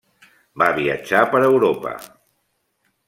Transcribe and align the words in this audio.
Va 0.61 0.69
viatjar 0.79 1.21
per 1.35 1.43
Europa: 1.51 1.95